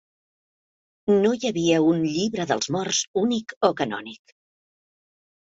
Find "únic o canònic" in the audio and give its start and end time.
3.25-4.35